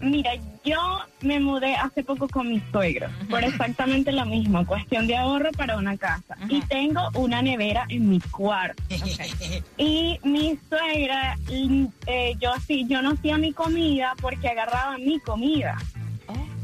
Mira, 0.00 0.32
yo 0.64 1.00
me 1.22 1.40
mudé 1.40 1.74
hace 1.74 2.04
poco 2.04 2.28
con 2.28 2.50
mis 2.50 2.62
suegros 2.70 3.10
por 3.30 3.42
exactamente 3.42 4.12
lo 4.12 4.26
mismo, 4.26 4.64
cuestión 4.66 5.06
de 5.06 5.16
ahorro 5.16 5.50
para 5.52 5.76
una 5.76 5.96
casa. 5.96 6.36
Y 6.48 6.60
tengo 6.62 7.00
una 7.14 7.42
nevera 7.42 7.86
en 7.88 8.10
mi 8.10 8.20
cuarto. 8.20 8.80
Y 9.76 10.20
mi 10.22 10.56
suegra, 10.68 11.36
mm, 11.50 11.86
eh, 12.06 12.34
yo 12.38 12.52
sí, 12.66 12.86
yo 12.88 13.02
no 13.02 13.12
hacía 13.12 13.38
mi 13.38 13.52
comida 13.52 14.14
porque 14.20 14.48
agarraba 14.48 14.98
mi 14.98 15.18
comida. 15.20 15.76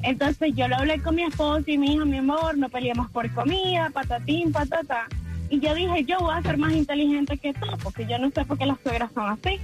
Entonces 0.03 0.53
yo 0.55 0.67
lo 0.69 0.77
hablé 0.77 1.01
con 1.03 1.15
mi 1.15 1.23
esposo 1.25 1.65
y 1.67 1.77
mi 1.79 1.95
hija, 1.95 2.05
mi 2.05 2.19
amor, 2.19 2.57
no 2.57 2.69
peleemos 2.69 3.11
por 3.11 3.31
comida, 3.33 3.91
patatín, 3.93 4.53
patata. 4.53 5.07
Y 5.51 5.61
yo 5.61 5.75
dije, 5.75 6.05
yo 6.05 6.19
voy 6.21 6.35
a 6.35 6.43
ser 6.43 6.57
más 6.59 6.73
inteligente 6.73 7.37
que 7.37 7.53
tú, 7.53 7.67
porque 7.83 8.07
yo 8.07 8.19
no 8.19 8.31
sé 8.31 8.45
por 8.45 8.57
qué 8.57 8.67
las 8.67 8.79
suegras 8.83 9.11
son 9.13 9.29
así. 9.29 9.59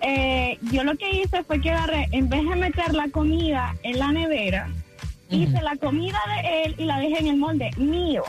Eh, 0.00 0.58
yo 0.72 0.84
lo 0.84 0.96
que 0.96 1.10
hice 1.22 1.44
fue 1.44 1.60
que 1.60 1.70
agarré, 1.70 2.08
en 2.12 2.28
vez 2.28 2.46
de 2.48 2.56
meter 2.56 2.92
la 2.94 3.08
comida 3.08 3.74
en 3.84 3.98
la 3.98 4.12
nevera, 4.12 4.68
hice 5.30 5.62
la 5.62 5.76
comida 5.76 6.18
de 6.42 6.64
él 6.64 6.74
y 6.78 6.84
la 6.84 6.98
dejé 6.98 7.20
en 7.20 7.26
el 7.28 7.36
molde 7.36 7.70
mío. 7.76 8.22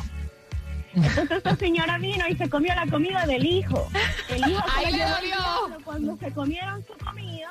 Entonces 0.96 1.32
esta 1.32 1.56
señora 1.58 1.98
vino 1.98 2.26
y 2.30 2.36
se 2.38 2.48
comió 2.50 2.74
la 2.74 2.86
comida 2.88 3.26
del 3.26 3.46
hijo. 3.46 3.90
El 4.30 4.50
hijo 4.50 4.64
se 4.80 4.86
Ahí 4.88 4.92
la 4.94 4.98
le 4.98 5.14
dolió. 5.16 5.84
cuando 5.84 6.18
se 6.18 6.32
comieron 6.32 6.82
su 6.86 6.94
comida. 7.04 7.50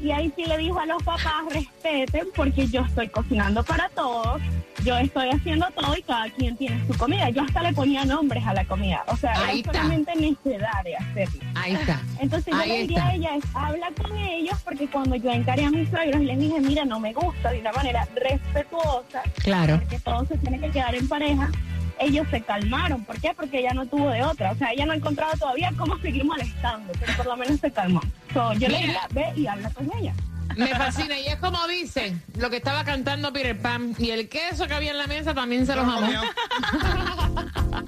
Y 0.00 0.12
ahí 0.12 0.32
sí 0.36 0.44
le 0.44 0.56
dijo 0.58 0.78
a 0.78 0.86
los 0.86 1.02
papás, 1.02 1.44
respeten 1.52 2.28
porque 2.36 2.66
yo 2.68 2.82
estoy 2.82 3.08
cocinando 3.08 3.64
para 3.64 3.88
todos, 3.90 4.40
yo 4.84 4.96
estoy 4.96 5.28
haciendo 5.30 5.66
todo 5.74 5.96
y 5.96 6.02
cada 6.02 6.30
quien 6.30 6.56
tiene 6.56 6.80
su 6.86 6.96
comida. 6.96 7.28
Yo 7.30 7.42
hasta 7.42 7.62
le 7.64 7.72
ponía 7.72 8.04
nombres 8.04 8.46
a 8.46 8.54
la 8.54 8.64
comida, 8.64 9.02
o 9.08 9.16
sea, 9.16 9.32
Ahí 9.32 9.60
era 9.60 9.70
está. 9.70 9.72
solamente 9.72 10.14
necedad 10.14 10.84
de 10.84 10.96
hacerlo. 10.96 11.40
Ahí 11.56 11.72
está. 11.74 12.00
Entonces 12.20 12.54
yo 12.54 12.60
Ahí 12.60 12.68
le 12.68 12.78
diría 12.82 12.98
está. 12.98 13.08
a 13.10 13.14
ella, 13.14 13.34
es, 13.36 13.44
habla 13.54 13.88
con 14.00 14.16
ellos, 14.16 14.56
porque 14.64 14.86
cuando 14.88 15.16
yo 15.16 15.30
encaré 15.32 15.64
a 15.64 15.70
mis 15.70 15.88
suegros 15.90 16.20
les 16.22 16.38
dije, 16.38 16.60
mira, 16.60 16.84
no 16.84 17.00
me 17.00 17.12
gusta, 17.12 17.50
de 17.50 17.60
una 17.60 17.72
manera 17.72 18.06
respetuosa, 18.14 19.22
Claro. 19.42 19.78
porque 19.80 19.98
todo 19.98 20.24
se 20.26 20.38
tiene 20.38 20.60
que 20.60 20.70
quedar 20.70 20.94
en 20.94 21.08
pareja, 21.08 21.50
ellos 22.00 22.26
se 22.30 22.40
calmaron. 22.40 23.04
¿Por 23.04 23.20
qué? 23.20 23.32
Porque 23.34 23.60
ella 23.60 23.72
no 23.74 23.86
tuvo 23.86 24.10
de 24.10 24.22
otra. 24.22 24.52
O 24.52 24.54
sea, 24.56 24.72
ella 24.72 24.86
no 24.86 24.92
ha 24.92 24.96
encontrado 24.96 25.32
todavía 25.38 25.72
cómo 25.76 25.98
seguir 26.02 26.24
molestando, 26.24 26.92
pero 26.98 27.12
por 27.16 27.26
lo 27.26 27.36
menos 27.36 27.60
se 27.60 27.70
calmó. 27.70 28.00
So, 28.32 28.52
yo 28.54 28.68
le 28.68 28.96
ve 29.10 29.32
y 29.36 29.46
habla 29.46 29.70
con 29.70 29.90
ella. 29.98 30.14
Me 30.56 30.68
fascina 30.74 31.18
y 31.18 31.26
es 31.26 31.36
como 31.36 31.66
dice 31.68 32.16
lo 32.36 32.50
que 32.50 32.56
estaba 32.56 32.82
cantando 32.84 33.32
Peter 33.32 33.56
Pan 33.60 33.94
y 33.98 34.10
el 34.10 34.28
queso 34.28 34.66
que 34.66 34.74
había 34.74 34.90
en 34.90 34.98
la 34.98 35.06
mesa 35.06 35.32
también 35.34 35.66
se 35.66 35.76
los 35.76 35.84
amó. 35.84 36.08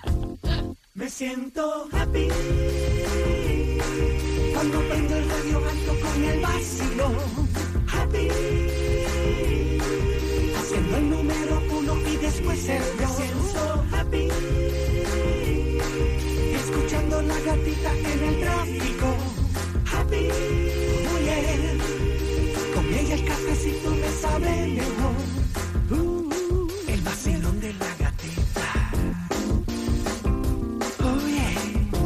Me 0.94 1.08
siento 1.08 1.88
happy 1.92 2.28
cuando 4.52 4.80
prendo 4.88 5.16
el 5.16 5.30
radio 5.30 5.58
alto 5.68 5.96
con 6.02 6.24
el 6.24 6.40
vacilo. 6.40 7.10
Happy 7.90 8.69
después. 12.40 12.66
Me 12.66 13.06
siento 13.06 13.84
happy 13.92 14.28
escuchando 16.54 17.22
la 17.22 17.40
gatita 17.40 17.92
en 17.98 18.24
el 18.24 18.40
tráfico. 18.40 19.16
Happy 19.92 20.28
muy 21.08 21.22
bien 21.22 21.78
con 22.74 22.86
ella 22.86 23.14
el 23.14 23.24
cafecito 23.24 23.90
me 23.90 24.10
sabe 24.20 24.66
mejor. 24.68 25.39